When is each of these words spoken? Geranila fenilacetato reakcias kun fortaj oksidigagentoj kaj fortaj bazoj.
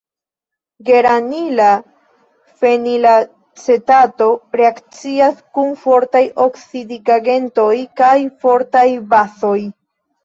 Geranila 0.85 1.67
fenilacetato 2.63 4.29
reakcias 4.61 5.39
kun 5.59 5.71
fortaj 5.85 6.25
oksidigagentoj 6.47 7.75
kaj 8.03 8.19
fortaj 8.47 8.89
bazoj. 9.15 9.59